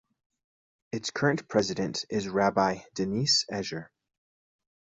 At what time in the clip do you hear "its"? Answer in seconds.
0.91-1.11